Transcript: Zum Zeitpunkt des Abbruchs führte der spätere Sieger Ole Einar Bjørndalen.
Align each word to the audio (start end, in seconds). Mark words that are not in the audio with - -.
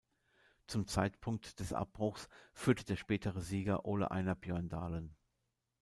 Zum 0.65 0.87
Zeitpunkt 0.87 1.59
des 1.59 1.73
Abbruchs 1.73 2.27
führte 2.53 2.85
der 2.85 2.95
spätere 2.95 3.39
Sieger 3.39 3.85
Ole 3.85 4.09
Einar 4.09 4.33
Bjørndalen. 4.33 5.15